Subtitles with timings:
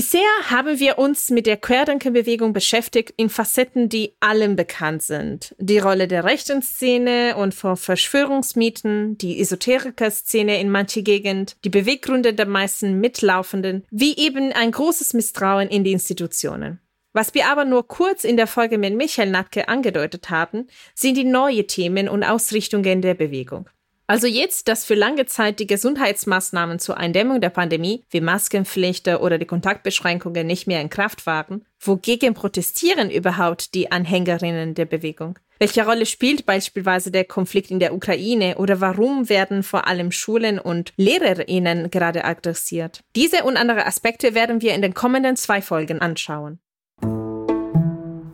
[0.00, 5.54] Bisher haben wir uns mit der Querdenkenbewegung beschäftigt in Facetten, die allen bekannt sind.
[5.58, 12.32] Die Rolle der rechten Szene und von Verschwörungsmieten, die Esoteriker-Szene in manche Gegend, die Beweggründe
[12.32, 16.80] der meisten Mitlaufenden, wie eben ein großes Misstrauen in die Institutionen.
[17.12, 21.24] Was wir aber nur kurz in der Folge mit Michael Natke angedeutet haben, sind die
[21.24, 23.68] neuen Themen und Ausrichtungen der Bewegung.
[24.10, 29.38] Also jetzt, dass für lange Zeit die Gesundheitsmaßnahmen zur Eindämmung der Pandemie wie Maskenpflicht oder
[29.38, 35.38] die Kontaktbeschränkungen nicht mehr in Kraft waren, wogegen protestieren überhaupt die Anhängerinnen der Bewegung?
[35.60, 40.58] Welche Rolle spielt beispielsweise der Konflikt in der Ukraine oder warum werden vor allem Schulen
[40.58, 43.04] und Lehrerinnen gerade adressiert?
[43.14, 46.58] Diese und andere Aspekte werden wir in den kommenden zwei Folgen anschauen.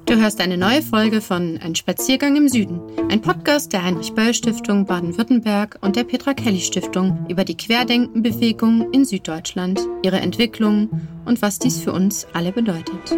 [0.07, 5.79] Du hörst eine neue Folge von Ein Spaziergang im Süden, ein Podcast der Heinrich-Böll-Stiftung Baden-Württemberg
[5.81, 11.91] und der Petra Kelly-Stiftung über die Querdenkenbewegung in Süddeutschland, ihre Entwicklung und was dies für
[11.91, 13.17] uns alle bedeutet.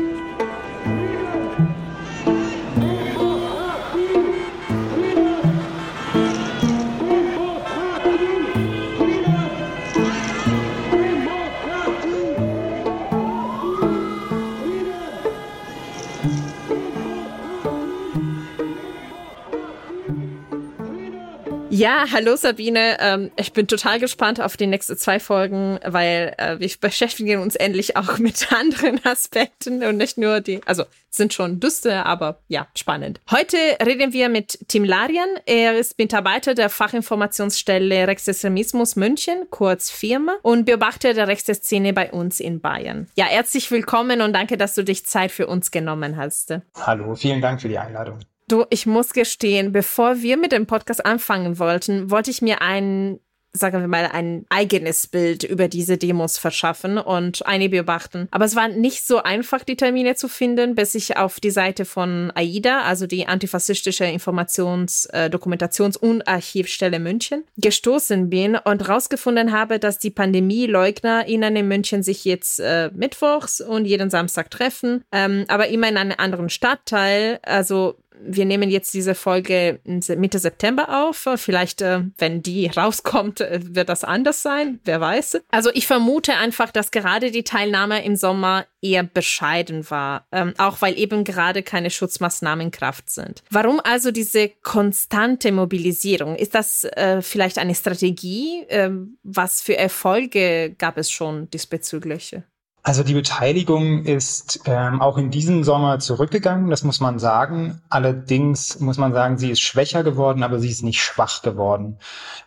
[21.78, 22.96] Ja, hallo Sabine.
[22.98, 27.54] Ähm, ich bin total gespannt auf die nächsten zwei Folgen, weil äh, wir beschäftigen uns
[27.54, 32.66] endlich auch mit anderen Aspekten und nicht nur die, also sind schon düster, aber ja,
[32.74, 33.20] spannend.
[33.30, 35.28] Heute reden wir mit Tim Larian.
[35.46, 42.40] Er ist Mitarbeiter der Fachinformationsstelle Rechtsextremismus München, kurz Firma, und Beobachter der Rechtsszene bei uns
[42.40, 43.06] in Bayern.
[43.14, 46.58] Ja, herzlich willkommen und danke, dass du dich Zeit für uns genommen hast.
[46.74, 48.18] Hallo, vielen Dank für die Einladung.
[48.48, 53.20] Du, ich muss gestehen, bevor wir mit dem Podcast anfangen wollten, wollte ich mir ein,
[53.52, 58.26] sagen wir mal, ein eigenes Bild über diese Demos verschaffen und eine beobachten.
[58.30, 61.84] Aber es war nicht so einfach, die Termine zu finden, bis ich auf die Seite
[61.84, 69.52] von AIDA, also die antifaschistische Informations-, äh, Dokumentations- und Archivstelle München, gestoßen bin und rausgefunden
[69.52, 75.44] habe, dass die PandemieleugnerInnen in München sich jetzt äh, mittwochs und jeden Samstag treffen, ähm,
[75.48, 77.40] aber immer in einem anderen Stadtteil.
[77.42, 81.28] Also wir nehmen jetzt diese Folge Mitte September auf.
[81.36, 84.80] Vielleicht, äh, wenn die rauskommt, äh, wird das anders sein.
[84.84, 85.40] Wer weiß.
[85.50, 90.80] Also ich vermute einfach, dass gerade die Teilnahme im Sommer eher bescheiden war, ähm, auch
[90.80, 93.42] weil eben gerade keine Schutzmaßnahmen in Kraft sind.
[93.50, 96.36] Warum also diese konstante Mobilisierung?
[96.36, 98.64] Ist das äh, vielleicht eine Strategie?
[98.68, 102.36] Ähm, was für Erfolge gab es schon diesbezüglich?
[102.84, 107.82] Also die Beteiligung ist ähm, auch in diesem Sommer zurückgegangen, das muss man sagen.
[107.90, 111.98] Allerdings muss man sagen, sie ist schwächer geworden, aber sie ist nicht schwach geworden.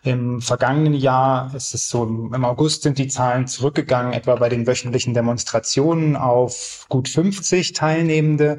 [0.02, 4.66] Im vergangenen Jahr ist es so, im August sind die Zahlen zurückgegangen, etwa bei den
[4.66, 8.56] wöchentlichen Demonstrationen auf gut 50 Teilnehmende.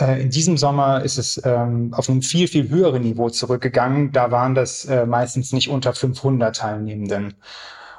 [0.00, 4.12] Äh, in diesem Sommer ist es ähm, auf einem viel, viel höheren Niveau zurückgegangen.
[4.12, 7.34] Da waren das äh, meistens nicht unter 500 Teilnehmenden.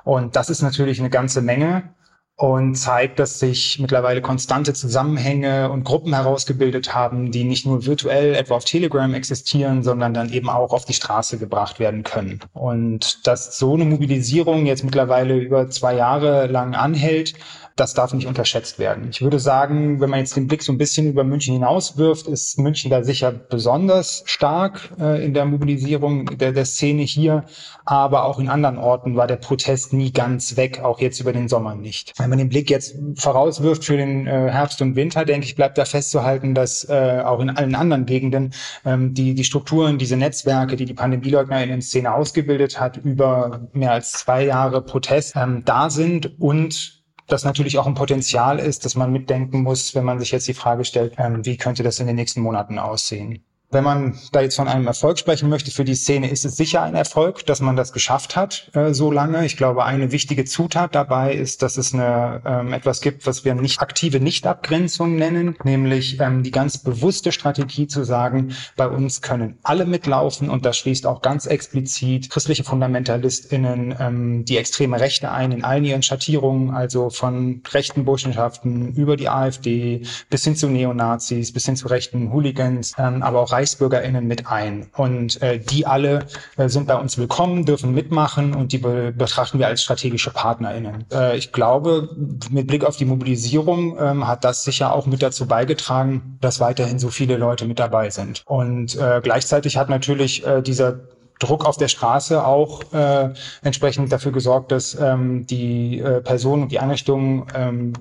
[0.04, 1.94] Und das ist natürlich eine ganze Menge
[2.40, 8.34] und zeigt, dass sich mittlerweile konstante Zusammenhänge und Gruppen herausgebildet haben, die nicht nur virtuell
[8.34, 12.40] etwa auf Telegram existieren, sondern dann eben auch auf die Straße gebracht werden können.
[12.54, 17.34] Und dass so eine Mobilisierung jetzt mittlerweile über zwei Jahre lang anhält,
[17.80, 19.08] das darf nicht unterschätzt werden.
[19.10, 22.28] Ich würde sagen, wenn man jetzt den Blick so ein bisschen über München hinaus wirft,
[22.28, 27.46] ist München da sicher besonders stark äh, in der Mobilisierung der, der Szene hier.
[27.86, 31.48] Aber auch in anderen Orten war der Protest nie ganz weg, auch jetzt über den
[31.48, 32.14] Sommer nicht.
[32.18, 35.78] Wenn man den Blick jetzt vorauswirft für den äh, Herbst und Winter, denke ich, bleibt
[35.78, 38.54] da festzuhalten, dass äh, auch in allen anderen Gegenden
[38.86, 43.68] ähm, die, die Strukturen, diese Netzwerke, die die Pandemieleugner in der Szene ausgebildet hat, über
[43.74, 46.99] mehr als zwei Jahre Protest ähm, da sind und
[47.32, 50.54] das natürlich auch ein Potenzial ist, dass man mitdenken muss, wenn man sich jetzt die
[50.54, 53.44] Frage stellt, ähm, wie könnte das in den nächsten Monaten aussehen.
[53.72, 56.82] Wenn man da jetzt von einem Erfolg sprechen möchte für die Szene, ist es sicher
[56.82, 59.46] ein Erfolg, dass man das geschafft hat äh, so lange.
[59.46, 63.54] Ich glaube, eine wichtige Zutat dabei ist, dass es eine, ähm, etwas gibt, was wir
[63.54, 69.60] nicht aktive Nichtabgrenzung nennen, nämlich ähm, die ganz bewusste Strategie zu sagen, bei uns können
[69.62, 75.52] alle mitlaufen und das schließt auch ganz explizit christliche FundamentalistInnen, ähm, die extreme Rechte ein
[75.52, 81.54] in allen ihren Schattierungen, also von rechten Burschenschaften über die AfD bis hin zu Neonazis,
[81.54, 84.88] bis hin zu rechten Hooligans, ähm, aber auch ReichsbürgerInnen mit ein.
[84.96, 86.26] Und äh, die alle
[86.58, 91.06] äh, sind bei uns willkommen, dürfen mitmachen und die be betrachten wir als strategische PartnerInnen.
[91.12, 92.10] Äh, ich glaube,
[92.50, 97.00] mit Blick auf die Mobilisierung ähm, hat das sicher auch mit dazu beigetragen, dass weiterhin
[97.00, 98.44] so viele Leute mit dabei sind.
[98.46, 101.00] Und äh, gleichzeitig hat natürlich äh, dieser
[101.40, 103.30] Druck auf der Straße auch äh,
[103.62, 107.94] entsprechend dafür gesorgt, dass ähm, die äh, Personen und die Einrichtungen ähm,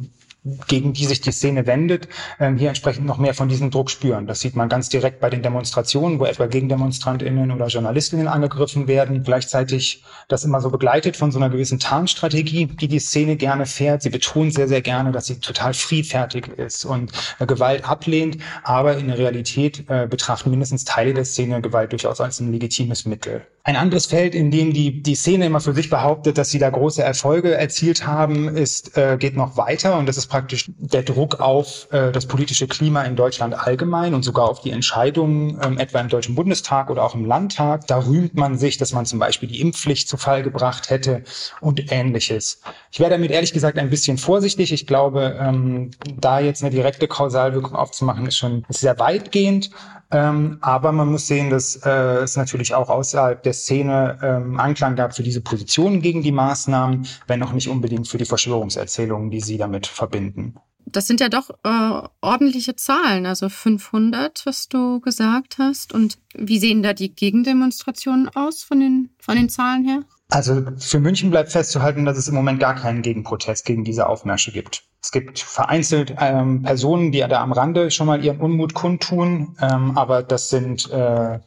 [0.67, 2.08] gegen die sich die Szene wendet,
[2.38, 4.26] ähm, hier entsprechend noch mehr von diesem Druck spüren.
[4.26, 9.25] Das sieht man ganz direkt bei den Demonstrationen, wo etwa GegendemonstrantInnen oder JournalistInnen angegriffen werden.
[9.25, 14.02] Gleichzeitig das immer so begleitet von so einer gewissen Tarnstrategie, die die Szene gerne fährt.
[14.02, 18.96] Sie betont sehr, sehr gerne, dass sie total friedfertig ist und äh, Gewalt ablehnt, aber
[18.96, 23.43] in der Realität äh, betrachten mindestens Teile der Szene Gewalt durchaus als ein legitimes Mittel.
[23.64, 26.70] Ein anderes Feld, in dem die, die Szene immer für sich behauptet, dass sie da
[26.70, 31.41] große Erfolge erzielt haben, ist, äh, geht noch weiter und das ist praktisch der Druck
[31.41, 36.01] auf äh, das politische Klima in Deutschland allgemein und sogar auf die Entscheidungen, ähm, etwa
[36.01, 37.87] im Deutschen Bundestag oder auch im Landtag.
[37.87, 41.25] Da rühmt man sich, dass man zum Beispiel die Impfpflicht zu Fall gebracht hätte
[41.61, 42.61] und ähnliches.
[42.91, 44.73] Ich wäre damit ehrlich gesagt ein bisschen vorsichtig.
[44.73, 49.71] Ich glaube, ähm, da jetzt eine direkte Kausalwirkung aufzumachen, ist schon sehr weitgehend.
[50.11, 54.97] Ähm, aber man muss sehen, dass äh, es natürlich auch außerhalb der Szene ähm, Anklang
[54.97, 59.41] gab für diese Positionen gegen die Maßnahmen, wenn auch nicht unbedingt für die Verschwörungserzählungen, die
[59.41, 60.55] sie damit verbinden.
[60.91, 65.93] Das sind ja doch äh, ordentliche Zahlen, also 500, was du gesagt hast.
[65.93, 70.05] Und wie sehen da die Gegendemonstrationen aus von den, von den Zahlen her?
[70.31, 74.53] Also für München bleibt festzuhalten, dass es im Moment gar keinen Gegenprotest gegen diese Aufmärsche
[74.53, 74.88] gibt.
[75.00, 79.97] Es gibt vereinzelt ähm, Personen, die da am Rande schon mal ihren Unmut kundtun, ähm,
[79.97, 81.39] aber das sind äh,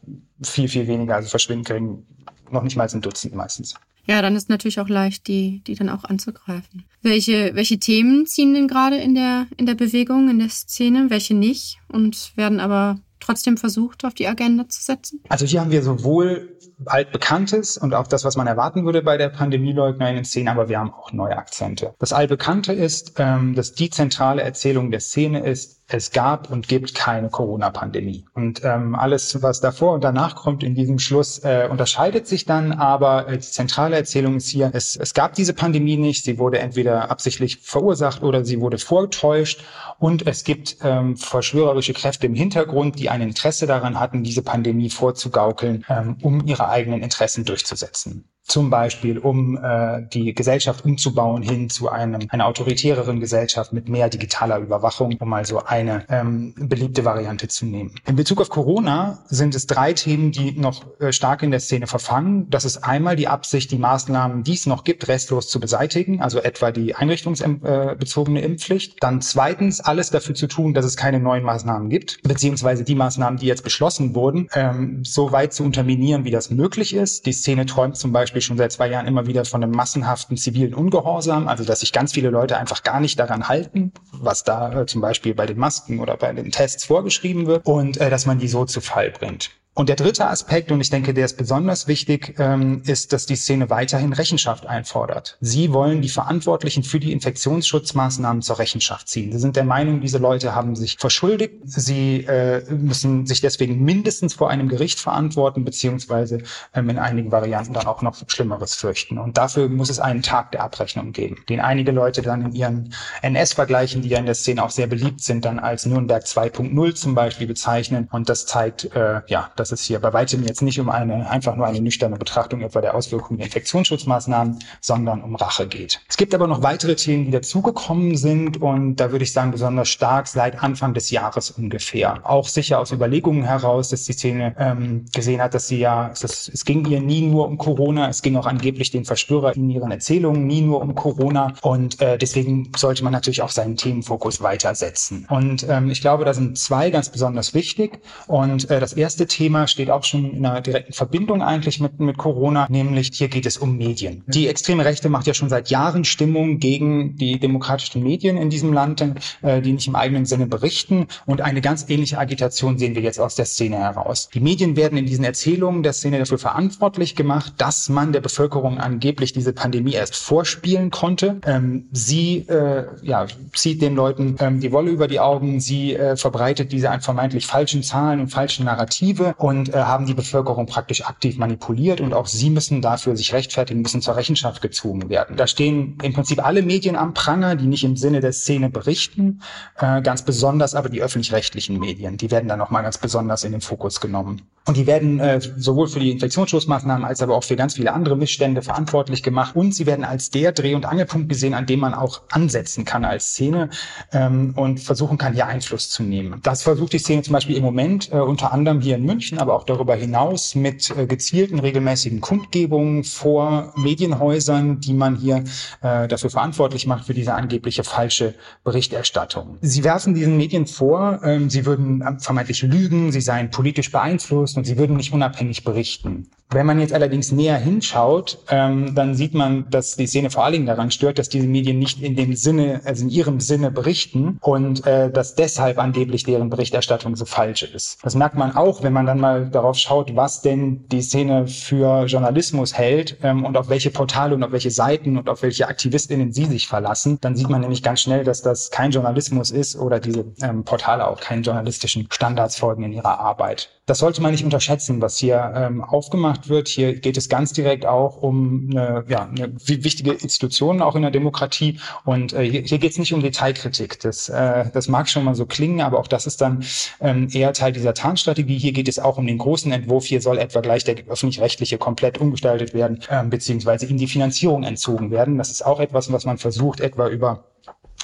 [0.42, 2.06] viel, viel weniger, also verschwinden
[2.50, 3.76] noch nicht mal ein Dutzend meistens.
[4.06, 6.86] Ja, dann ist natürlich auch leicht, die, die dann auch anzugreifen.
[7.02, 11.36] Welche, welche Themen ziehen denn gerade in der, in der Bewegung, in der Szene, welche
[11.36, 15.22] nicht und werden aber trotzdem versucht, auf die Agenda zu setzen?
[15.30, 19.30] Also hier haben wir sowohl altbekanntes und auch das, was man erwarten würde bei der
[19.30, 21.94] Pandemieleugner-Szene, aber wir haben auch neue Akzente.
[22.00, 26.96] Das Altbekannte ist, ähm, dass die zentrale Erzählung der Szene ist, es gab und gibt
[26.96, 28.26] keine Corona-Pandemie.
[28.34, 32.72] Und ähm, alles, was davor und danach kommt in diesem Schluss, äh, unterscheidet sich dann,
[32.74, 36.60] aber äh, die zentrale Erzählung ist hier, es, es gab diese Pandemie nicht, sie wurde
[36.60, 39.64] entweder absichtlich verursacht oder sie wurde vortäuscht
[40.00, 44.90] und es gibt ähm, verschwörerische Kräfte im Hintergrund, die ein Interesse daran hatten, diese Pandemie
[44.90, 51.70] vorzugaukeln, ähm, um ihre eigenen Interessen durchzusetzen zum Beispiel um äh, die Gesellschaft umzubauen hin
[51.70, 57.48] zu einem, einer autoritäreren Gesellschaft mit mehr digitaler Überwachung, um also eine ähm, beliebte Variante
[57.48, 57.96] zu nehmen.
[58.06, 61.88] In Bezug auf Corona sind es drei Themen, die noch äh, stark in der Szene
[61.88, 62.50] verfangen.
[62.50, 66.40] Das ist einmal die Absicht, die Maßnahmen, die es noch gibt, restlos zu beseitigen, also
[66.40, 68.98] etwa die einrichtungsbezogene Impfpflicht.
[69.02, 73.40] Dann zweitens alles dafür zu tun, dass es keine neuen Maßnahmen gibt, beziehungsweise die Maßnahmen,
[73.40, 77.26] die jetzt beschlossen wurden, ähm, so weit zu unterminieren, wie das möglich ist.
[77.26, 80.36] Die Szene träumt zum Beispiel Beispiel schon seit zwei Jahren immer wieder von einem massenhaften
[80.36, 84.82] zivilen Ungehorsam, also dass sich ganz viele Leute einfach gar nicht daran halten, was da
[84.82, 88.26] äh, zum Beispiel bei den Masken oder bei den Tests vorgeschrieben wird und äh, dass
[88.26, 89.52] man die so zu Fall bringt.
[89.74, 93.38] Und der dritte Aspekt, und ich denke, der ist besonders wichtig, ähm, ist, dass die
[93.38, 95.38] Szene weiterhin Rechenschaft einfordert.
[95.40, 99.32] Sie wollen die Verantwortlichen für die Infektionsschutzmaßnahmen zur Rechenschaft ziehen.
[99.32, 101.54] Sie sind der Meinung, diese Leute haben sich verschuldigt.
[101.64, 106.40] Sie äh, müssen sich deswegen mindestens vor einem Gericht verantworten, beziehungsweise
[106.74, 109.18] ähm, in einigen Varianten dann auch noch Schlimmeres fürchten.
[109.18, 112.94] Und dafür muss es einen Tag der Abrechnung geben, den einige Leute dann in ihren
[113.22, 117.16] NS-Vergleichen, die ja in der Szene auch sehr beliebt sind, dann als Nürnberg 2.0 zum
[117.16, 118.10] Beispiel bezeichnen.
[118.12, 121.56] Und das zeigt, äh, ja, dass es hier bei weitem jetzt nicht um eine, einfach
[121.56, 126.02] nur eine nüchterne Betrachtung etwa der Auswirkungen der Infektionsschutzmaßnahmen, sondern um Rache geht.
[126.10, 129.90] Es gibt aber noch weitere Themen, die dazugekommen sind und da würde ich sagen besonders
[129.90, 132.20] stark seit Anfang des Jahres ungefähr.
[132.24, 136.50] Auch sicher aus Überlegungen heraus, dass die Szene ähm, gesehen hat, dass sie ja, es,
[136.52, 139.92] es ging ihr nie nur um Corona, es ging auch angeblich den Verschwörer in ihren
[139.92, 145.28] Erzählungen nie nur um Corona und äh, deswegen sollte man natürlich auch seinen Themenfokus weitersetzen.
[145.30, 149.51] Und ähm, ich glaube, da sind zwei ganz besonders wichtig und äh, das erste Thema
[149.52, 153.46] Thema steht auch schon in einer direkten Verbindung eigentlich mit, mit Corona, nämlich hier geht
[153.46, 154.24] es um Medien.
[154.28, 158.72] Die extreme Rechte macht ja schon seit Jahren Stimmung gegen die demokratischen Medien in diesem
[158.72, 159.04] Land,
[159.42, 161.08] äh, die nicht im eigenen Sinne berichten.
[161.26, 164.30] Und eine ganz ähnliche Agitation sehen wir jetzt aus der Szene heraus.
[164.34, 168.78] Die Medien werden in diesen Erzählungen der Szene dafür verantwortlich gemacht, dass man der Bevölkerung
[168.78, 171.42] angeblich diese Pandemie erst vorspielen konnte.
[171.46, 176.16] Ähm, sie äh, ja, zieht den Leuten ähm, die Wolle über die Augen, sie äh,
[176.16, 181.38] verbreitet diese vermeintlich falschen Zahlen und falschen Narrative und äh, haben die Bevölkerung praktisch aktiv
[181.38, 185.36] manipuliert und auch sie müssen dafür sich rechtfertigen, müssen zur Rechenschaft gezogen werden.
[185.36, 189.42] Da stehen im Prinzip alle Medien am Pranger, die nicht im Sinne der Szene berichten,
[189.80, 193.62] äh, ganz besonders aber die öffentlich-rechtlichen Medien, die werden dann nochmal ganz besonders in den
[193.62, 194.44] Fokus genommen.
[194.68, 198.16] Und die werden äh, sowohl für die Infektionsschutzmaßnahmen als aber auch für ganz viele andere
[198.16, 201.96] Missstände verantwortlich gemacht und sie werden als der Dreh- und Angelpunkt gesehen, an dem man
[201.96, 203.72] auch ansetzen kann als Szene
[204.12, 206.42] ähm, und versuchen kann, hier Einfluss zu nehmen.
[206.44, 209.40] Das versucht die Szene zum Beispiel im Moment äh, unter anderem hier in München München,
[209.40, 215.44] aber auch darüber hinaus mit äh, gezielten regelmäßigen Kundgebungen vor Medienhäusern, die man hier
[215.82, 219.58] äh, dafür verantwortlich macht für diese angebliche falsche Berichterstattung.
[219.62, 224.66] Sie werfen diesen Medien vor, ähm, sie würden vermeintlich lügen, sie seien politisch beeinflusst und
[224.66, 226.28] sie würden nicht unabhängig berichten.
[226.54, 230.52] Wenn man jetzt allerdings näher hinschaut, ähm, dann sieht man, dass die Szene vor allen
[230.52, 234.38] Dingen daran stört, dass diese Medien nicht in dem Sinne, also in ihrem Sinne berichten
[234.42, 238.00] und äh, dass deshalb angeblich deren Berichterstattung so falsch ist.
[238.04, 242.06] Das merkt man auch, wenn man dann mal darauf schaut, was denn die Szene für
[242.06, 246.34] Journalismus hält ähm, und auf welche Portale und auf welche Seiten und auf welche AktivistInnen
[246.34, 247.18] sie sich verlassen.
[247.22, 251.08] Dann sieht man nämlich ganz schnell, dass das kein Journalismus ist oder diese ähm, Portale
[251.08, 253.70] auch keinen journalistischen Standards folgen in ihrer Arbeit.
[253.92, 256.70] Das sollte man nicht unterschätzen, was hier ähm, aufgemacht wird.
[256.70, 261.12] Hier geht es ganz direkt auch um eine, ja, eine wichtige Institution auch in der
[261.12, 261.78] Demokratie.
[262.06, 264.00] Und äh, hier, geht es nicht um Detailkritik.
[264.00, 266.64] Das, äh, das mag schon mal so klingen, aber auch das ist dann
[267.02, 268.58] ähm, eher Teil dieser Tarnstrategie.
[268.58, 270.06] Hier geht es auch um den großen Entwurf.
[270.06, 275.12] Hier soll etwa gleich der öffentlich-rechtliche komplett umgestaltet werden, ähm, beziehungsweise ihm die Finanzierung entzogen
[275.12, 275.38] werden.
[275.38, 277.44] Das ist auch etwas, was man versucht, etwa über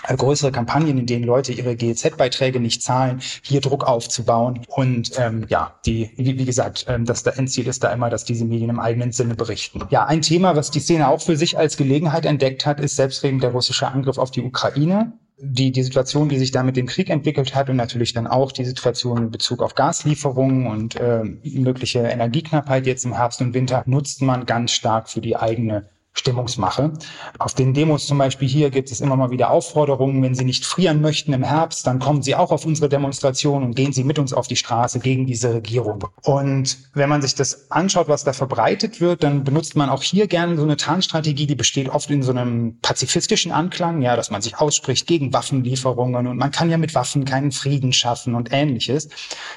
[0.03, 4.61] größere Kampagnen, in denen Leute ihre GEZ-Beiträge nicht zahlen, hier Druck aufzubauen.
[4.67, 8.23] Und ähm, ja, die, wie, wie gesagt, ähm, das der Endziel ist da immer, dass
[8.23, 9.81] diese Medien im eigenen Sinne berichten.
[9.89, 13.43] Ja, ein Thema, was die Szene auch für sich als Gelegenheit entdeckt hat, ist selbstredend
[13.43, 15.13] der russische Angriff auf die Ukraine.
[15.39, 18.51] Die, die Situation, die sich da mit dem Krieg entwickelt hat und natürlich dann auch
[18.51, 23.83] die Situation in Bezug auf Gaslieferungen und äh, mögliche Energieknappheit jetzt im Herbst und Winter,
[23.85, 26.93] nutzt man ganz stark für die eigene Stimmungsmache.
[27.39, 30.65] Auf den Demos zum Beispiel hier gibt es immer mal wieder Aufforderungen, wenn Sie nicht
[30.65, 34.19] frieren möchten im Herbst, dann kommen Sie auch auf unsere Demonstration und gehen Sie mit
[34.19, 36.05] uns auf die Straße gegen diese Regierung.
[36.23, 40.27] Und wenn man sich das anschaut, was da verbreitet wird, dann benutzt man auch hier
[40.27, 44.41] gerne so eine Tarnstrategie, die besteht oft in so einem pazifistischen Anklang, ja, dass man
[44.41, 49.09] sich ausspricht gegen Waffenlieferungen und man kann ja mit Waffen keinen Frieden schaffen und ähnliches.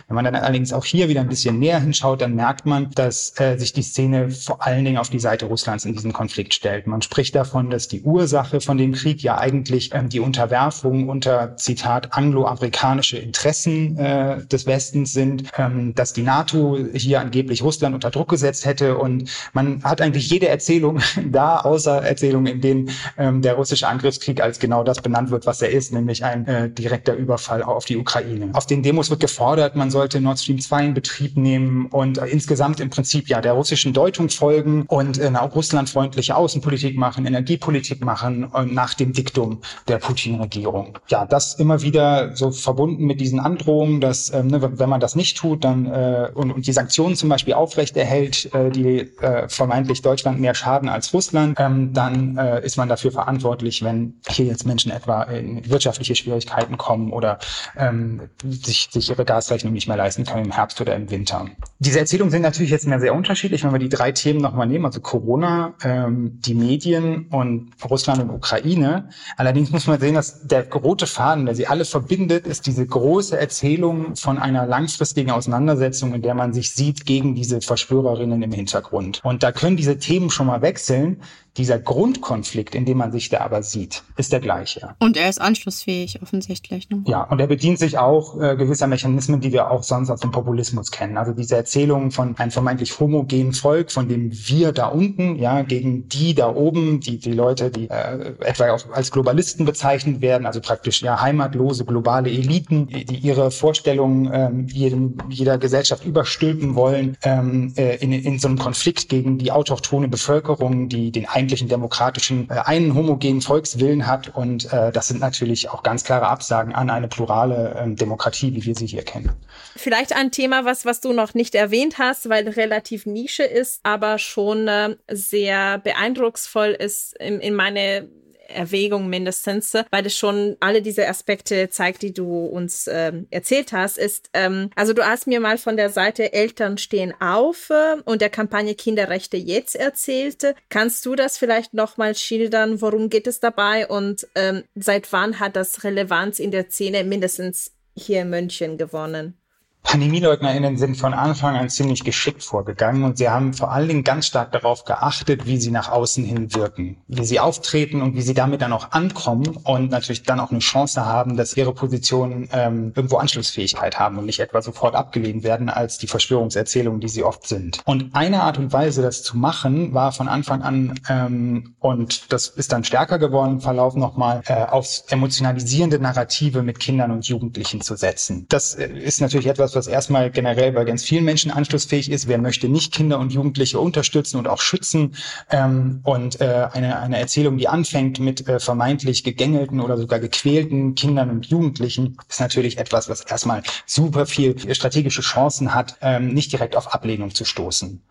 [0.08, 3.38] Wenn man dann allerdings auch hier wieder ein bisschen näher hinschaut, dann merkt man, dass
[3.40, 6.54] äh, sich die Szene vor allen Dingen auf die Seite Russlands in diesem Konflikt Konflikt
[6.54, 6.86] stellt.
[6.86, 11.56] Man spricht davon, dass die Ursache von dem Krieg ja eigentlich ähm, die Unterwerfung unter,
[11.56, 18.10] Zitat, angloamerikanische Interessen äh, des Westens sind, ähm, dass die NATO hier angeblich Russland unter
[18.10, 18.96] Druck gesetzt hätte.
[18.98, 24.40] Und man hat eigentlich jede Erzählung da, außer Erzählungen, in denen ähm, der russische Angriffskrieg
[24.40, 27.96] als genau das benannt wird, was er ist, nämlich ein äh, direkter Überfall auf die
[27.96, 28.50] Ukraine.
[28.54, 32.26] Auf den Demos wird gefordert, man sollte Nord Stream 2 in Betrieb nehmen und äh,
[32.26, 38.02] insgesamt im Prinzip ja der russischen Deutung folgen und äh, auch russlandfreundliche Außenpolitik machen, Energiepolitik
[38.02, 40.98] machen und nach dem Diktum der Putin-Regierung.
[41.08, 45.14] Ja, das immer wieder so verbunden mit diesen Androhungen, dass ähm, ne, wenn man das
[45.14, 50.00] nicht tut, dann äh, und, und die Sanktionen zum Beispiel aufrechterhält, äh, die äh, vermeintlich
[50.00, 54.66] Deutschland mehr schaden als Russland, ähm, dann äh, ist man dafür verantwortlich, wenn hier jetzt
[54.66, 57.38] Menschen etwa in wirtschaftliche Schwierigkeiten kommen oder
[57.76, 61.46] ähm, sich, sich ihre Gasrechnung nicht mehr leisten können im Herbst oder im Winter.
[61.78, 64.86] Diese Erzählungen sind natürlich jetzt mehr sehr unterschiedlich, wenn wir die drei Themen nochmal nehmen,
[64.86, 69.08] also Corona, ähm, die Medien und Russland und Ukraine.
[69.36, 73.38] Allerdings muss man sehen, dass der rote Faden, der sie alle verbindet, ist diese große
[73.38, 79.20] Erzählung von einer langfristigen Auseinandersetzung, in der man sich sieht gegen diese Verschwörerinnen im Hintergrund.
[79.24, 81.22] Und da können diese Themen schon mal wechseln.
[81.60, 84.94] Dieser Grundkonflikt, in dem man sich da aber sieht, ist der gleiche.
[84.98, 86.88] Und er ist anschlussfähig, offensichtlich.
[86.88, 87.02] Ne?
[87.06, 90.30] Ja, und er bedient sich auch äh, gewisser Mechanismen, die wir auch sonst aus dem
[90.30, 91.18] Populismus kennen.
[91.18, 96.08] Also diese Erzählung von einem vermeintlich homogenen Volk, von dem wir da unten, ja, gegen
[96.08, 100.62] die da oben, die, die Leute, die äh, etwa auch als Globalisten bezeichnet werden, also
[100.62, 107.74] praktisch ja heimatlose globale Eliten, die, ihre Vorstellungen ähm, jedem, jeder Gesellschaft überstülpen wollen, ähm,
[107.76, 112.60] äh, in, in so einem Konflikt gegen die autochtone Bevölkerung, die den eigentlichen demokratischen, äh,
[112.64, 114.34] einen homogenen Volkswillen hat.
[114.34, 118.64] Und äh, das sind natürlich auch ganz klare Absagen an eine plurale äh, Demokratie, wie
[118.64, 119.32] wir sie hier kennen.
[119.74, 124.18] Vielleicht ein Thema, was, was du noch nicht erwähnt hast, weil relativ Nische ist, aber
[124.18, 128.08] schon äh, sehr beeindrucksvoll ist in, in meine
[128.50, 133.98] Erwägung mindestens, weil es schon alle diese Aspekte zeigt, die du uns ähm, erzählt hast,
[133.98, 138.20] ist, ähm, also du hast mir mal von der Seite Eltern stehen auf äh, und
[138.20, 140.54] der Kampagne Kinderrechte jetzt erzählt.
[140.68, 142.80] Kannst du das vielleicht nochmal schildern?
[142.80, 147.72] Worum geht es dabei und ähm, seit wann hat das Relevanz in der Szene mindestens
[147.96, 149.39] hier in München gewonnen?
[149.82, 154.26] PandemieleugnerInnen sind von Anfang an ziemlich geschickt vorgegangen und sie haben vor allen Dingen ganz
[154.26, 158.34] stark darauf geachtet, wie sie nach außen hin wirken, wie sie auftreten und wie sie
[158.34, 162.92] damit dann auch ankommen und natürlich dann auch eine Chance haben, dass ihre Positionen ähm,
[162.94, 167.48] irgendwo Anschlussfähigkeit haben und nicht etwa sofort abgelehnt werden als die Verschwörungserzählungen, die sie oft
[167.48, 167.80] sind.
[167.84, 172.48] Und eine Art und Weise, das zu machen, war von Anfang an, ähm, und das
[172.48, 177.80] ist dann stärker geworden im Verlauf nochmal, äh, aufs emotionalisierende Narrative mit Kindern und Jugendlichen
[177.80, 178.46] zu setzen.
[178.48, 182.28] Das äh, ist natürlich etwas, etwas, was erstmal generell bei ganz vielen Menschen anschlussfähig ist.
[182.28, 185.14] Wer möchte nicht Kinder und Jugendliche unterstützen und auch schützen?
[185.50, 190.94] Ähm, und äh, eine, eine Erzählung, die anfängt mit äh, vermeintlich gegängelten oder sogar gequälten
[190.94, 196.52] Kindern und Jugendlichen, ist natürlich etwas, was erstmal super viel strategische Chancen hat, ähm, nicht
[196.52, 198.02] direkt auf Ablehnung zu stoßen.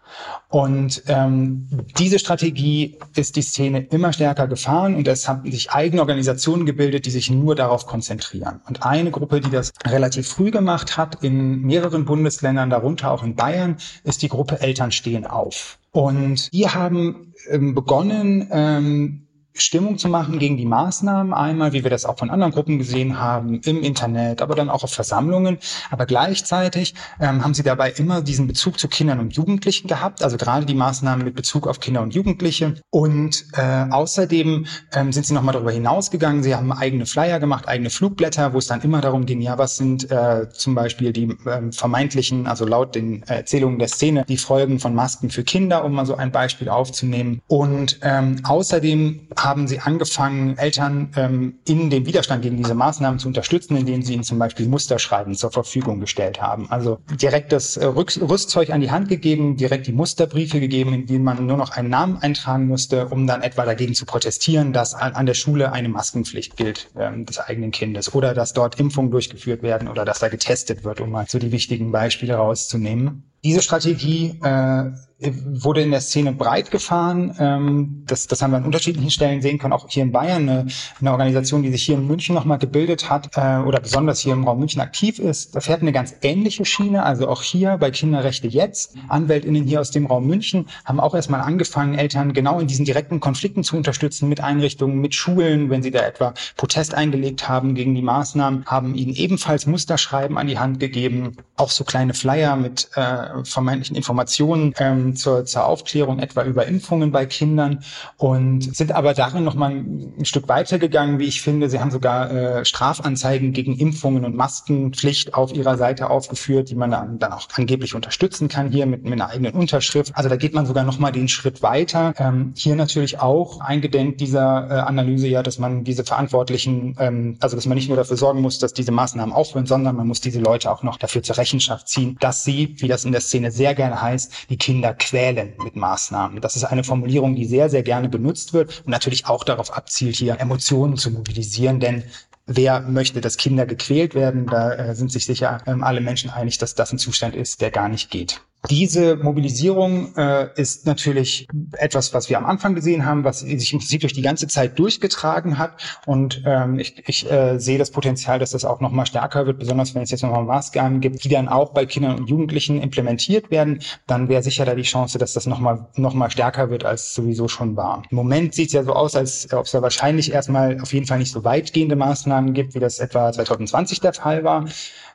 [0.50, 6.02] Und ähm, diese Strategie ist die Szene immer stärker gefahren und es haben sich eigene
[6.02, 8.62] Organisationen gebildet, die sich nur darauf konzentrieren.
[8.68, 13.36] Und eine Gruppe, die das relativ früh gemacht hat, in mehreren Bundesländern, darunter auch in
[13.36, 15.80] Bayern, ist die Gruppe Eltern stehen auf.
[15.92, 21.34] Und die haben ähm, begonnen, ähm, Stimmung zu machen gegen die Maßnahmen.
[21.34, 24.84] Einmal, wie wir das auch von anderen Gruppen gesehen haben, im Internet, aber dann auch
[24.84, 25.58] auf Versammlungen.
[25.92, 30.38] Aber gleichzeitig ähm, haben sie dabei immer diesen Bezug zu Kindern und Jugendlichen gehabt, also
[30.38, 32.76] gerade die Maßnahmen mit Bezug auf Kinder und Jugendliche.
[32.90, 36.44] Und äh, außerdem ähm, sind sie nochmal darüber hinausgegangen.
[36.44, 39.78] Sie haben eigene Flyer gemacht, eigene Flugblätter, wo es dann immer darum ging, ja, was
[39.78, 44.80] sind äh, zum Beispiel die äh, vermeintlichen, also laut den Erzählungen der Szene, die Folgen
[44.80, 47.42] von Masken für Kinder, um mal so ein Beispiel aufzunehmen.
[47.48, 49.28] Und ähm, außerdem
[49.68, 54.24] sie angefangen, Eltern ähm, in dem Widerstand gegen diese Maßnahmen zu unterstützen, indem sie ihnen
[54.24, 56.70] zum Beispiel Musterschreiben zur Verfügung gestellt haben.
[56.70, 61.24] Also direkt das äh, Rüstzeug an die Hand gegeben, direkt die Musterbriefe gegeben, in denen
[61.24, 65.14] man nur noch einen Namen eintragen musste, um dann etwa dagegen zu protestieren, dass an,
[65.14, 69.64] an der Schule eine Maskenpflicht gilt ähm, des eigenen Kindes oder dass dort Impfungen durchgeführt
[69.64, 73.24] werden oder dass da getestet wird, um mal so die wichtigen Beispiele rauszunehmen.
[73.44, 77.36] Diese Strategie äh, wurde in der Szene breit gefahren.
[77.40, 80.68] Ähm, das, das haben wir an unterschiedlichen Stellen sehen können, auch hier in Bayern, eine,
[81.02, 84.46] eine Organisation, die sich hier in München nochmal gebildet hat äh, oder besonders hier im
[84.46, 85.56] Raum München aktiv ist.
[85.56, 88.96] Da fährt eine ganz ähnliche Schiene, also auch hier bei Kinderrechte jetzt.
[89.10, 93.20] AnwältInnen hier aus dem Raum München haben auch erstmal angefangen, Eltern genau in diesen direkten
[93.20, 97.94] Konflikten zu unterstützen mit Einrichtungen, mit Schulen, wenn sie da etwa Protest eingelegt haben gegen
[97.94, 102.90] die Maßnahmen, haben ihnen ebenfalls Musterschreiben an die Hand gegeben, auch so kleine Flyer mit
[102.96, 107.84] äh, vermeintlichen Informationen ähm, zur, zur Aufklärung etwa über Impfungen bei Kindern
[108.18, 111.70] und sind aber darin noch mal ein Stück weiter gegangen, wie ich finde.
[111.70, 116.92] Sie haben sogar äh, Strafanzeigen gegen Impfungen und Maskenpflicht auf ihrer Seite aufgeführt, die man
[116.92, 120.12] dann, dann auch angeblich unterstützen kann hier mit, mit einer eigenen Unterschrift.
[120.16, 122.14] Also da geht man sogar noch mal den Schritt weiter.
[122.18, 127.56] Ähm, hier natürlich auch eingedenk dieser äh, Analyse ja, dass man diese Verantwortlichen, ähm, also
[127.56, 130.40] dass man nicht nur dafür sorgen muss, dass diese Maßnahmen aufhören, sondern man muss diese
[130.40, 133.76] Leute auch noch dafür zur Rechenschaft ziehen, dass sie, wie das in der Szene sehr
[133.76, 136.42] gerne heißt, die Kinder quälen mit Maßnahmen.
[136.42, 140.18] Das ist eine Formulierung, die sehr, sehr gerne benutzt wird und natürlich auch darauf abzielt,
[140.18, 142.04] hier Emotionen zu mobilisieren, denn
[142.52, 144.48] Wer möchte, dass Kinder gequält werden?
[144.48, 147.70] Da äh, sind sich sicher ähm, alle Menschen einig, dass das ein Zustand ist, der
[147.70, 148.42] gar nicht geht.
[148.70, 153.80] Diese Mobilisierung äh, ist natürlich etwas, was wir am Anfang gesehen haben, was sich im
[153.80, 156.00] Prinzip durch die ganze Zeit durchgetragen hat.
[156.06, 159.60] Und ähm, ich, ich äh, sehe das Potenzial, dass das auch noch mal stärker wird,
[159.60, 163.50] besonders wenn es jetzt nochmal Maßgaben gibt, die dann auch bei Kindern und Jugendlichen implementiert
[163.50, 163.80] werden.
[164.08, 167.14] Dann wäre sicher da die Chance, dass das nochmal noch mal stärker wird, als es
[167.14, 168.04] sowieso schon war.
[168.10, 171.06] Im Moment sieht es ja so aus, als ob es da wahrscheinlich erstmal auf jeden
[171.06, 174.66] Fall nicht so weitgehende Maßnahmen gibt, wie das etwa 2020 der Fall war.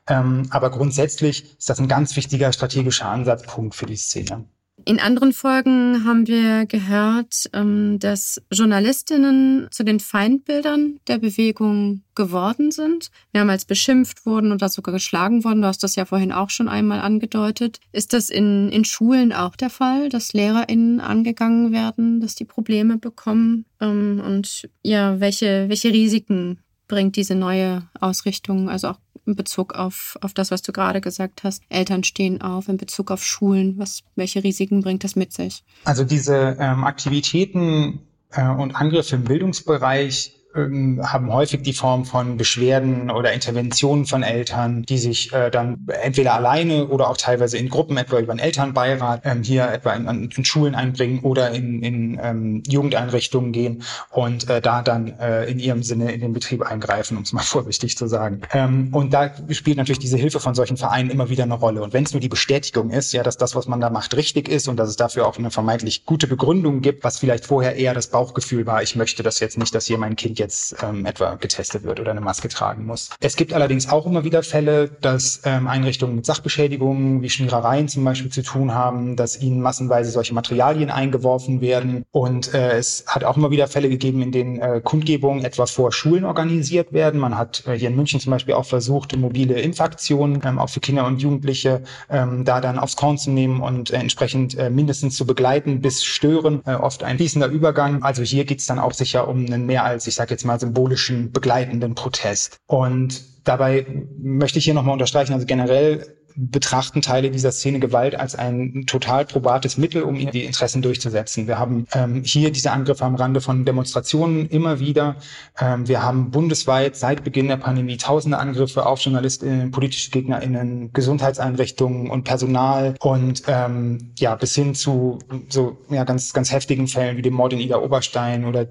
[0.06, 4.46] Ähm, aber grundsätzlich ist das ein ganz wichtiger strategischer Ansatzpunkt für die Szene.
[4.86, 12.70] In anderen Folgen haben wir gehört, ähm, dass Journalistinnen zu den Feindbildern der Bewegung geworden
[12.70, 15.62] sind, mehrmals beschimpft wurden oder sogar geschlagen wurden.
[15.62, 17.78] Du hast das ja vorhin auch schon einmal angedeutet.
[17.92, 22.98] Ist das in, in Schulen auch der Fall, dass LehrerInnen angegangen werden, dass die Probleme
[22.98, 23.64] bekommen?
[23.80, 30.16] Ähm, und ja, welche, welche Risiken bringt diese neue Ausrichtung, also auch in Bezug auf,
[30.20, 31.62] auf das, was du gerade gesagt hast.
[31.68, 33.78] Eltern stehen auf, in Bezug auf Schulen.
[33.78, 35.64] Was, welche Risiken bringt das mit sich?
[35.84, 43.10] Also diese ähm, Aktivitäten äh, und Angriffe im Bildungsbereich haben häufig die Form von Beschwerden
[43.10, 47.96] oder Interventionen von Eltern, die sich äh, dann entweder alleine oder auch teilweise in Gruppen,
[47.96, 52.62] etwa über einen Elternbeirat, ähm, hier etwa in, in, Schulen einbringen oder in, in ähm,
[52.68, 57.24] Jugendeinrichtungen gehen und äh, da dann äh, in ihrem Sinne in den Betrieb eingreifen, um
[57.24, 58.42] es mal vorsichtig zu sagen.
[58.52, 61.82] Ähm, und da spielt natürlich diese Hilfe von solchen Vereinen immer wieder eine Rolle.
[61.82, 64.48] Und wenn es nur die Bestätigung ist, ja, dass das, was man da macht, richtig
[64.48, 67.92] ist und dass es dafür auch eine vermeintlich gute Begründung gibt, was vielleicht vorher eher
[67.92, 70.43] das Bauchgefühl war, ich möchte das jetzt nicht, dass hier mein Kind jetzt
[70.82, 73.10] ähm, etwa getestet wird oder eine Maske tragen muss.
[73.20, 78.04] Es gibt allerdings auch immer wieder Fälle, dass ähm, Einrichtungen mit Sachbeschädigungen wie Schmierereien zum
[78.04, 82.04] Beispiel zu tun haben, dass ihnen massenweise solche Materialien eingeworfen werden.
[82.10, 85.92] Und äh, es hat auch immer wieder Fälle gegeben, in denen äh, Kundgebungen etwa vor
[85.92, 87.20] Schulen organisiert werden.
[87.20, 90.80] Man hat äh, hier in München zum Beispiel auch versucht, mobile Impfaktionen ähm, auch für
[90.80, 95.16] Kinder und Jugendliche ähm, da dann aufs Korn zu nehmen und äh, entsprechend äh, mindestens
[95.16, 96.62] zu begleiten bis stören.
[96.66, 98.02] Äh, oft ein fließender Übergang.
[98.02, 100.60] Also hier geht es dann auch sicher um einen mehr als, ich sage jetzt mal,
[100.60, 102.58] symbolischen begleitenden Protest.
[102.66, 103.86] Und dabei
[104.18, 109.24] möchte ich hier nochmal unterstreichen, also generell betrachten Teile dieser Szene Gewalt als ein total
[109.24, 111.46] probates Mittel, um die Interessen durchzusetzen.
[111.46, 115.16] Wir haben ähm, hier diese Angriffe am Rande von Demonstrationen immer wieder.
[115.60, 122.10] Ähm, wir haben bundesweit seit Beginn der Pandemie tausende Angriffe auf JournalistInnen, politische GegnerInnen, Gesundheitseinrichtungen
[122.10, 125.18] und Personal und ähm, ja, bis hin zu
[125.48, 128.66] so ja, ganz, ganz heftigen Fällen wie dem Mord in Ida Oberstein oder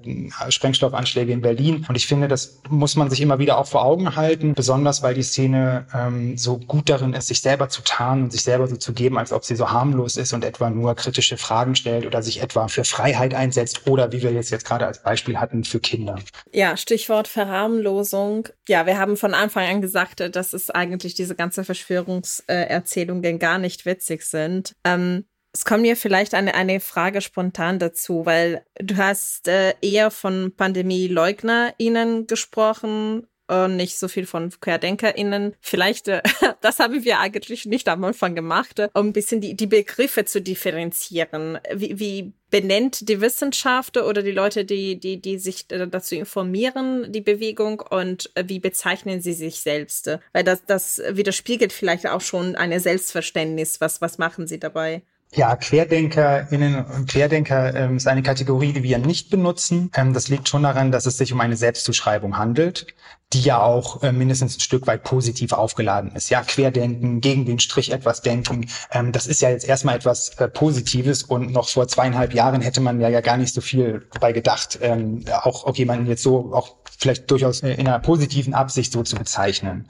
[0.48, 1.86] Sprengstoffanschläge in Berlin.
[1.88, 5.14] Und ich finde, das muss man sich immer wieder auch vor Augen halten, besonders weil
[5.14, 8.76] die Szene ähm, so gut darin ist, sich selber zu tarnen und sich selber so
[8.76, 12.20] zu geben, als ob sie so harmlos ist und etwa nur kritische Fragen stellt oder
[12.20, 15.78] sich etwa für Freiheit einsetzt oder wie wir jetzt, jetzt gerade als Beispiel hatten, für
[15.78, 16.16] Kinder.
[16.52, 18.48] Ja, Stichwort Verharmlosung.
[18.68, 23.86] Ja, wir haben von Anfang an gesagt, dass es eigentlich diese ganze Verschwörungserzählungen gar nicht
[23.86, 24.74] witzig sind.
[24.84, 30.10] Ähm, es kommt mir vielleicht eine, eine Frage spontan dazu, weil du hast äh, eher
[30.10, 35.54] von PandemieleugnerInnen gesprochen und nicht so viel von QuerdenkerInnen.
[35.60, 36.22] Vielleicht, äh,
[36.60, 40.24] das haben wir eigentlich nicht am Anfang gemacht, äh, um ein bisschen die, die Begriffe
[40.24, 41.58] zu differenzieren.
[41.72, 47.10] Wie, wie benennt die Wissenschaft oder die Leute, die, die, die sich äh, dazu informieren,
[47.12, 50.18] die Bewegung und äh, wie bezeichnen sie sich selbst?
[50.32, 53.80] Weil das, das widerspiegelt vielleicht auch schon eine Selbstverständnis.
[53.80, 55.02] Was, was machen sie dabei?
[55.36, 59.90] Ja, QuerdenkerInnen und Querdenker ähm, ist eine Kategorie, die wir nicht benutzen.
[59.96, 62.86] Ähm, das liegt schon daran, dass es sich um eine Selbstzuschreibung handelt,
[63.32, 66.30] die ja auch äh, mindestens ein Stück weit positiv aufgeladen ist.
[66.30, 70.46] Ja, Querdenken, gegen den Strich etwas denken, ähm, das ist ja jetzt erstmal etwas äh,
[70.46, 74.78] Positives und noch vor zweieinhalb Jahren hätte man ja, gar nicht so viel dabei gedacht,
[74.82, 79.02] ähm, auch, auch jemanden jetzt so auch vielleicht durchaus äh, in einer positiven Absicht so
[79.02, 79.88] zu bezeichnen.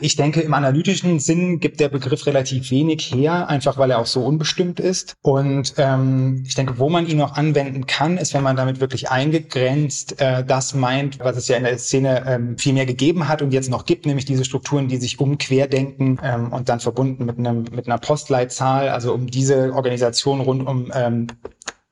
[0.00, 4.06] Ich denke, im analytischen Sinn gibt der Begriff relativ wenig her, einfach weil er auch
[4.06, 5.14] so unbestimmt ist.
[5.22, 9.10] Und ähm, ich denke, wo man ihn noch anwenden kann, ist, wenn man damit wirklich
[9.10, 13.42] eingegrenzt äh, das meint, was es ja in der Szene ähm, viel mehr gegeben hat
[13.42, 17.38] und jetzt noch gibt, nämlich diese Strukturen, die sich umquerdenken ähm, und dann verbunden mit
[17.38, 21.26] einem mit einer Postleitzahl, also um diese Organisation rund um ähm,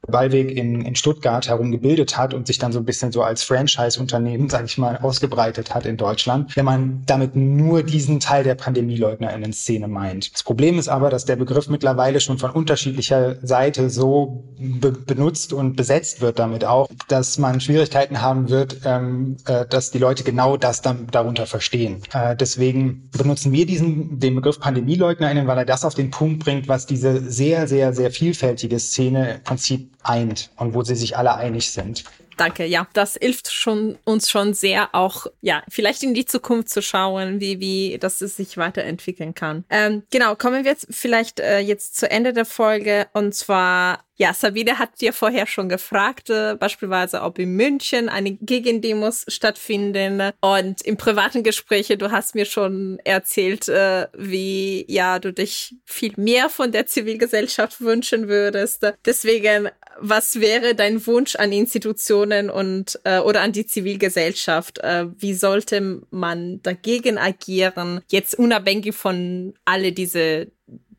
[0.07, 3.43] Ballweg in, in Stuttgart herum gebildet hat und sich dann so ein bisschen so als
[3.43, 8.55] Franchise-Unternehmen, sage ich mal, ausgebreitet hat in Deutschland, wenn man damit nur diesen Teil der
[8.55, 10.35] Pandemieleugner-Szene meint.
[10.35, 15.53] Das Problem ist aber, dass der Begriff mittlerweile schon von unterschiedlicher Seite so be benutzt
[15.53, 20.25] und besetzt wird damit auch, dass man Schwierigkeiten haben wird, ähm, äh, dass die Leute
[20.25, 22.03] genau das dann darunter verstehen.
[22.13, 26.69] Äh, deswegen benutzen wir diesen den Begriff PandemieleugnerInnen, weil er das auf den Punkt bringt,
[26.69, 31.35] was diese sehr, sehr, sehr vielfältige Szene im Prinzip eint und wo sie sich alle
[31.35, 32.05] einig sind.
[32.37, 36.83] Danke, ja, das hilft schon uns schon sehr, auch ja vielleicht in die Zukunft zu
[36.83, 39.65] schauen, wie wie das sich weiterentwickeln kann.
[39.71, 44.33] Ähm, genau, kommen wir jetzt vielleicht äh, jetzt zu Ende der Folge und zwar ja,
[44.33, 50.31] Sabine hat dir vorher schon gefragt, äh, beispielsweise, ob in München eine Gegendemos stattfinden.
[50.41, 56.15] Und im privaten Gespräche, du hast mir schon erzählt, äh, wie ja du dich viel
[56.17, 58.87] mehr von der Zivilgesellschaft wünschen würdest.
[59.05, 64.79] Deswegen, was wäre dein Wunsch an Institutionen und äh, oder an die Zivilgesellschaft?
[64.79, 68.01] Äh, wie sollte man dagegen agieren?
[68.09, 70.49] Jetzt unabhängig von alle diese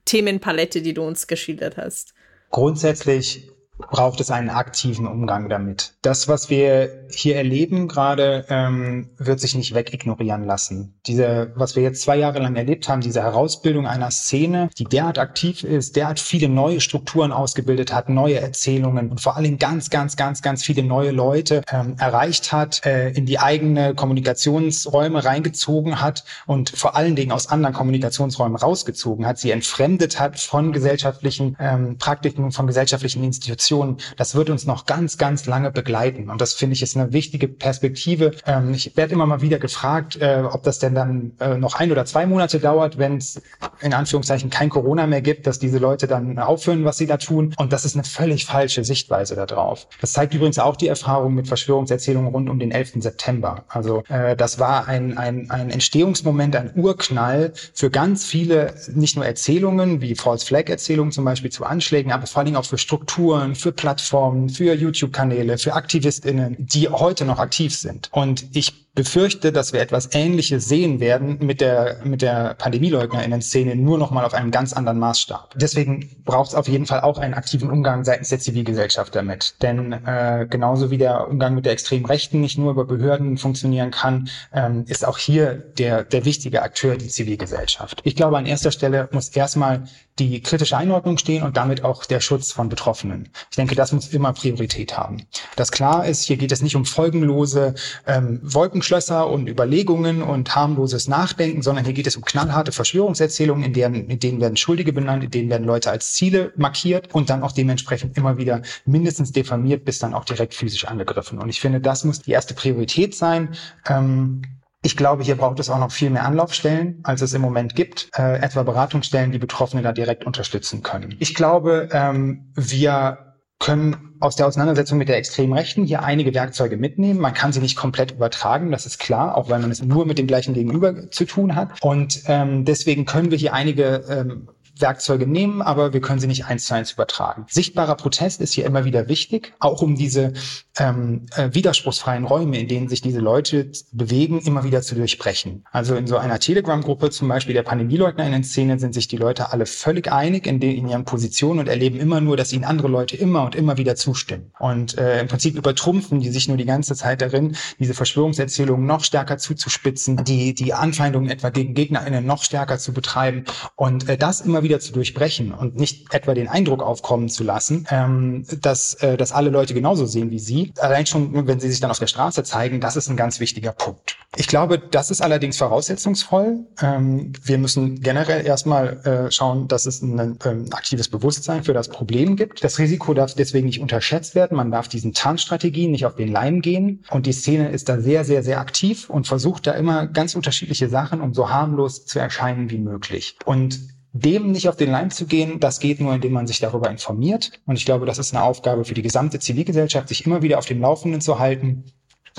[0.06, 2.14] Themenpalette, die du uns geschildert hast.
[2.50, 5.94] Grundsätzlich braucht es einen aktiven Umgang damit.
[6.02, 11.00] Das, was wir hier erleben gerade, ähm, wird sich nicht wegignorieren lassen.
[11.06, 15.20] Diese, was wir jetzt zwei Jahre lang erlebt haben, diese Herausbildung einer Szene, die derart
[15.20, 20.16] aktiv ist, derart viele neue Strukturen ausgebildet hat, neue Erzählungen und vor allem ganz, ganz,
[20.16, 26.24] ganz, ganz viele neue Leute ähm, erreicht hat, äh, in die eigene Kommunikationsräume reingezogen hat
[26.46, 31.98] und vor allen Dingen aus anderen Kommunikationsräumen rausgezogen hat, sie entfremdet hat von gesellschaftlichen ähm,
[31.98, 36.30] Praktiken und von gesellschaftlichen Institutionen Generation, das wird uns noch ganz, ganz lange begleiten.
[36.30, 38.32] Und das finde ich ist eine wichtige Perspektive.
[38.46, 41.92] Ähm, ich werde immer mal wieder gefragt, äh, ob das denn dann äh, noch ein
[41.92, 43.42] oder zwei Monate dauert, wenn es
[43.82, 47.54] in Anführungszeichen kein Corona mehr gibt, dass diese Leute dann aufhören, was sie da tun.
[47.58, 49.88] Und das ist eine völlig falsche Sichtweise darauf.
[50.02, 52.94] Das zeigt übrigens auch die Erfahrung mit Verschwörungserzählungen rund um den 11.
[52.98, 53.66] September.
[53.68, 59.26] Also äh, das war ein, ein, ein Entstehungsmoment, ein Urknall für ganz viele, nicht nur
[59.26, 62.78] Erzählungen, wie False Flag Erzählungen zum Beispiel zu Anschlägen, aber vor allen Dingen auch für
[62.78, 68.10] Strukturen, für Plattformen, für YouTube-Kanäle, für AktivistInnen, die heute noch aktiv sind.
[68.12, 74.00] Und ich befürchte, dass wir etwas Ähnliches sehen werden mit der, mit der Pandemieleugner-Szene, nur
[74.00, 75.54] noch mal auf einem ganz anderen Maßstab.
[75.56, 79.54] Deswegen braucht es auf jeden Fall auch einen aktiven Umgang seitens der Zivilgesellschaft damit.
[79.62, 83.92] Denn äh, genauso wie der Umgang mit der extremen Rechten nicht nur über Behörden funktionieren
[83.92, 88.02] kann, ähm, ist auch hier der, der wichtige Akteur die Zivilgesellschaft.
[88.04, 89.84] Ich glaube, an erster Stelle muss erstmal
[90.18, 93.30] die kritische Einordnung stehen und damit auch der Schutz von Betroffenen.
[93.52, 95.28] Ich denke, das muss immer Priorität haben.
[95.56, 97.76] Das klar ist, hier geht es nicht um folgenlose
[98.08, 103.66] ähm, Wolken Luftschlösser und Überlegungen und harmloses Nachdenken, sondern hier geht es um knallharte Verschwörungserzählungen,
[103.66, 107.30] in denen, in denen werden Schuldige benannt, in denen werden Leute als Ziele markiert und
[107.30, 111.38] dann auch dementsprechend immer wieder mindestens diffamiert, bis dann auch direkt physisch angegriffen.
[111.40, 113.50] Und ich finde, das muss die erste Priorität sein.
[113.90, 114.42] Ähm,
[114.84, 118.10] ich glaube, hier braucht es auch noch viel mehr Anlaufstellen, als es im Moment gibt,
[118.18, 121.16] äh, etwa Beratungsstellen, die Betroffene da direkt unterstützen können.
[121.20, 123.27] Ich glaube, ähm, wir
[123.60, 127.20] können aus der Auseinandersetzung mit der extremen Rechten hier einige Werkzeuge mitnehmen.
[127.20, 130.18] Man kann sie nicht komplett übertragen, das ist klar, auch weil man es nur mit
[130.18, 131.82] dem gleichen Gegenüber zu tun hat.
[131.82, 134.50] Und ähm, deswegen können wir hier einige ähm,
[134.82, 137.46] Werkzeuge nehmen, aber wir können sie nicht eins zu eins übertragen.
[137.50, 140.34] Sichtbarer Protest ist hier immer wieder wichtig, auch um diese
[140.78, 145.66] ähm, äh, widerspruchsfreien Räume, in denen sich diese Leute bewegen, immer wieder zu durchbrechen.
[145.72, 149.52] Also in so einer Telegram-Gruppe, zum Beispiel der Pandemieleugner in Szene, sind sich die Leute
[149.52, 152.88] alle völlig einig in, den, in ihren Positionen und erleben immer nur, dass ihnen andere
[152.88, 154.52] Leute immer und immer wieder zustimmen.
[154.60, 159.04] Und äh, im Prinzip übertrumpfen die sich nur die ganze Zeit darin, diese Verschwörungserzählungen noch
[159.04, 164.42] stärker zuzuspitzen, die, die Anfeindungen etwa gegen GegnerInnen noch stärker zu betreiben und äh, das
[164.42, 168.96] immer wieder wieder zu durchbrechen und nicht etwa den Eindruck aufkommen zu lassen, ähm, dass,
[168.96, 170.74] äh, dass alle Leute genauso sehen wie sie.
[170.78, 173.72] Allein schon, wenn sie sich dann auf der Straße zeigen, das ist ein ganz wichtiger
[173.72, 174.18] Punkt.
[174.36, 176.66] Ich glaube, das ist allerdings voraussetzungsvoll.
[176.82, 181.88] Ähm, wir müssen generell erstmal äh, schauen, dass es ein ähm, aktives Bewusstsein für das
[181.88, 182.64] Problem gibt.
[182.64, 184.58] Das Risiko darf deswegen nicht unterschätzt werden.
[184.58, 187.04] Man darf diesen Tarnstrategien nicht auf den Leim gehen.
[187.10, 190.90] Und die Szene ist da sehr, sehr, sehr aktiv und versucht da immer ganz unterschiedliche
[190.90, 193.38] Sachen, um so harmlos zu erscheinen wie möglich.
[193.46, 196.90] Und dem nicht auf den Leim zu gehen, das geht nur, indem man sich darüber
[196.90, 197.52] informiert.
[197.66, 200.66] Und ich glaube, das ist eine Aufgabe für die gesamte Zivilgesellschaft, sich immer wieder auf
[200.66, 201.86] dem Laufenden zu halten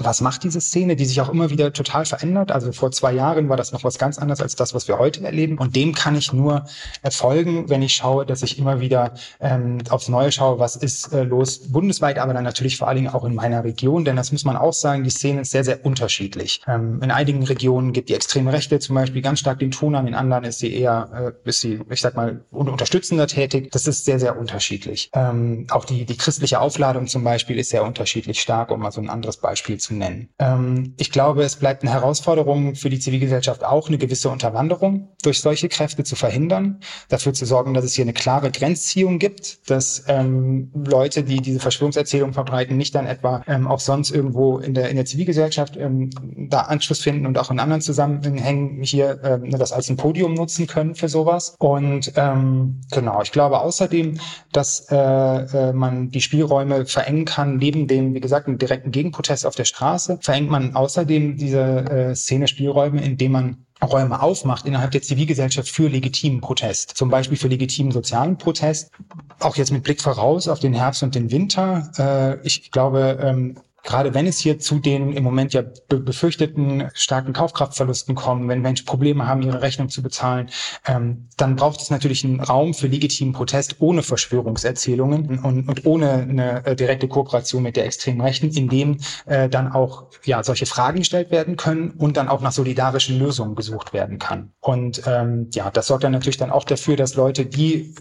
[0.04, 2.52] was macht diese Szene, die sich auch immer wieder total verändert.
[2.52, 5.24] Also vor zwei Jahren war das noch was ganz anderes als das, was wir heute
[5.24, 5.58] erleben.
[5.58, 6.64] Und dem kann ich nur
[7.02, 11.22] erfolgen, wenn ich schaue, dass ich immer wieder ähm, aufs Neue schaue, was ist äh,
[11.24, 14.04] los bundesweit, aber dann natürlich vor allen Dingen auch in meiner Region.
[14.04, 16.62] Denn das muss man auch sagen, die Szene ist sehr, sehr unterschiedlich.
[16.66, 20.06] Ähm, in einigen Regionen gibt die extreme Rechte zum Beispiel ganz stark den Ton an,
[20.06, 23.70] in anderen ist sie eher, äh, ist sie, ich sag mal, unterstützender tätig.
[23.72, 25.10] Das ist sehr, sehr unterschiedlich.
[25.14, 29.00] Ähm, auch die, die christliche Aufladung zum Beispiel ist sehr unterschiedlich stark, um mal so
[29.00, 30.28] ein anderes Beispiel zu zu nennen.
[30.38, 35.40] Ähm, ich glaube, es bleibt eine Herausforderung für die Zivilgesellschaft auch, eine gewisse Unterwanderung durch
[35.40, 40.04] solche Kräfte zu verhindern, dafür zu sorgen, dass es hier eine klare Grenzziehung gibt, dass
[40.08, 44.90] ähm, Leute, die diese Verschwörungserzählung verbreiten, nicht dann etwa ähm, auch sonst irgendwo in der,
[44.90, 46.10] in der Zivilgesellschaft ähm,
[46.50, 50.66] da Anschluss finden und auch in anderen Zusammenhängen hier ähm, das als ein Podium nutzen
[50.66, 51.56] können für sowas.
[51.58, 54.20] Und ähm, genau, ich glaube außerdem,
[54.52, 59.46] dass äh, äh, man die Spielräume verengen kann, neben dem, wie gesagt, einen direkten Gegenprotest
[59.46, 64.66] auf der Straße Straße, verengt man außerdem diese äh, Szene Spielräume, indem man Räume aufmacht
[64.66, 66.96] innerhalb der Zivilgesellschaft für legitimen Protest.
[66.96, 68.90] Zum Beispiel für legitimen sozialen Protest.
[69.38, 71.92] Auch jetzt mit Blick voraus auf den Herbst und den Winter.
[71.96, 77.32] Äh, ich glaube, ähm, gerade wenn es hier zu den im Moment ja befürchteten starken
[77.32, 80.50] Kaufkraftverlusten kommen, wenn Menschen Probleme haben, ihre Rechnung zu bezahlen,
[80.86, 86.10] ähm, dann braucht es natürlich einen Raum für legitimen Protest ohne Verschwörungserzählungen und, und ohne
[86.12, 90.66] eine äh, direkte Kooperation mit der extremen Rechten, in dem äh, dann auch ja solche
[90.66, 94.52] Fragen gestellt werden können und dann auch nach solidarischen Lösungen gesucht werden kann.
[94.60, 97.94] Und ähm, ja, das sorgt dann natürlich dann auch dafür, dass Leute, die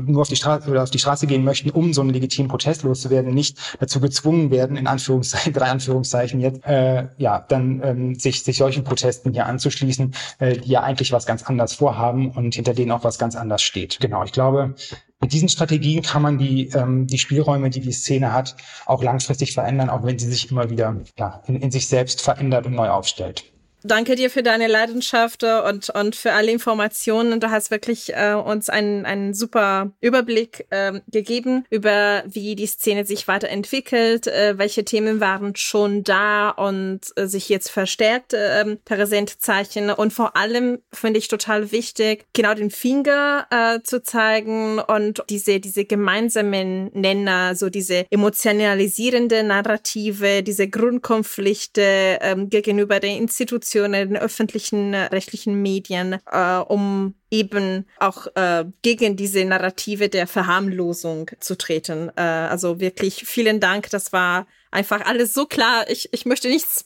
[0.00, 2.82] nur auf die Straße oder auf die Straße gehen möchten, um so einen legitimen Protest
[2.82, 8.42] loszuwerden, nicht dazu gezwungen werden, in Anführungszeichen, drei Anführungszeichen jetzt, äh, ja, dann ähm, sich,
[8.42, 12.74] sich solchen Protesten hier anzuschließen, äh, die ja eigentlich was ganz anderes vorhaben und hinter
[12.74, 13.98] denen auch was ganz anders steht.
[14.00, 14.74] Genau, ich glaube,
[15.20, 19.54] mit diesen Strategien kann man die, ähm, die Spielräume, die die Szene hat, auch langfristig
[19.54, 22.88] verändern, auch wenn sie sich immer wieder ja, in, in sich selbst verändert und neu
[22.88, 23.51] aufstellt.
[23.84, 27.40] Danke dir für deine Leidenschaft äh, und, und für alle Informationen.
[27.40, 33.04] Du hast wirklich äh, uns einen, einen super Überblick äh, gegeben über, wie die Szene
[33.04, 39.42] sich weiterentwickelt, äh, welche Themen waren schon da und äh, sich jetzt verstärkt äh, präsent
[39.42, 39.90] zeichnen.
[39.90, 45.58] Und vor allem finde ich total wichtig, genau den Finger äh, zu zeigen und diese,
[45.58, 51.82] diese gemeinsamen Nenner, so diese emotionalisierende Narrative, diese Grundkonflikte
[52.20, 58.64] äh, gegenüber der Institution Institutionen, den öffentlichen äh, rechtlichen Medien, äh, um eben auch äh,
[58.82, 62.10] gegen diese Narrative der Verharmlosung zu treten.
[62.16, 63.90] Äh, also wirklich vielen Dank.
[63.90, 65.88] Das war einfach alles so klar.
[65.88, 66.84] Ich, ich möchte nichts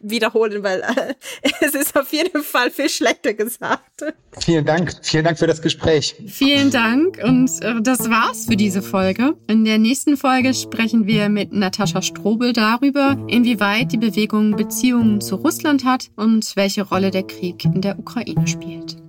[0.00, 1.14] wiederholen, weil äh,
[1.60, 4.04] es ist auf jeden Fall viel schlechter gesagt.
[4.40, 4.94] Vielen Dank.
[5.02, 6.16] Vielen Dank für das Gespräch.
[6.26, 9.34] Vielen Dank und äh, das war's für diese Folge.
[9.48, 15.36] In der nächsten Folge sprechen wir mit Natascha Strobel darüber, inwieweit die Bewegung Beziehungen zu
[15.36, 19.01] Russland hat und welche Rolle der Krieg in der Ukraine spielt.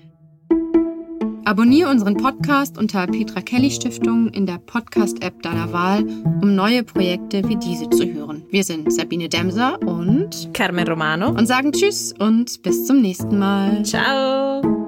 [1.45, 6.05] Abonniere unseren Podcast unter Petra Kelly Stiftung in der Podcast-App deiner Wahl,
[6.41, 8.43] um neue Projekte wie diese zu hören.
[8.49, 13.83] Wir sind Sabine Demser und Carmen Romano und sagen Tschüss und bis zum nächsten Mal.
[13.83, 14.82] Ciao.